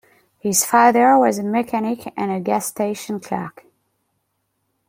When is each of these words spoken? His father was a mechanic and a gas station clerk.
His 0.39 0.65
father 0.65 1.15
was 1.19 1.37
a 1.37 1.43
mechanic 1.43 2.11
and 2.17 2.31
a 2.31 2.39
gas 2.39 2.65
station 2.65 3.19
clerk. 3.19 3.65